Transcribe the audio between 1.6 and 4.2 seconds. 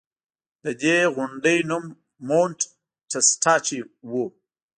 نوم مونټ ټسټاچي و